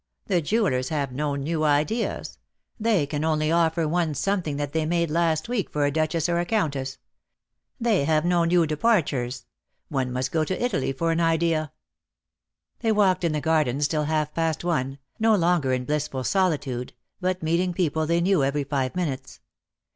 The 0.25 0.41
jewellers 0.41 0.89
have 0.89 1.11
no 1.11 1.35
new 1.35 1.63
ideas. 1.63 2.39
They 2.79 3.05
can 3.05 3.23
only 3.23 3.51
offer 3.51 3.87
one 3.87 4.15
something 4.15 4.57
that 4.57 4.73
they 4.73 4.83
made 4.83 5.11
last 5.11 5.47
week 5.47 5.69
for 5.69 5.85
a 5.85 5.91
duchess 5.91 6.27
or 6.27 6.39
a 6.39 6.43
countess. 6.47 6.97
DEAD 7.79 7.87
LOVE 7.87 7.93
HAS 7.93 7.97
CHAINS, 7.97 8.07
237 8.09 8.09
They 8.09 8.13
have 8.15 8.25
no 8.25 8.45
new 8.45 8.67
departures. 8.67 9.45
One 9.89 10.11
must 10.11 10.31
go 10.31 10.43
to 10.43 10.59
Italy 10.65 10.91
for 10.91 11.11
an 11.11 11.19
idea,"... 11.19 11.71
They 12.79 12.91
walked 12.91 13.23
in 13.23 13.33
the 13.33 13.41
gardens 13.41 13.87
till 13.87 14.05
half 14.05 14.33
past 14.33 14.63
one, 14.63 14.97
no 15.19 15.35
longer 15.35 15.71
in 15.71 15.85
blissful 15.85 16.23
solitude, 16.23 16.93
but 17.19 17.43
meeting 17.43 17.71
people 17.71 18.07
they 18.07 18.21
knew 18.21 18.43
every 18.43 18.63
five 18.63 18.95
minutes. 18.95 19.39